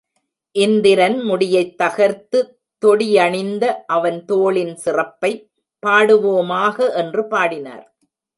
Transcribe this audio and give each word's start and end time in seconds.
இந்திரன் 0.55 1.17
முடியைத் 1.21 1.75
தகர்த்து 1.77 2.39
தொடி, 2.83 3.17
யணிந்த 3.17 3.65
அவன்தோளின் 3.93 4.73
சிறப்பைப் 4.75 5.45
பாடுவோமாக 5.83 6.93
என்று 6.93 7.27
பாடினார். 7.27 7.85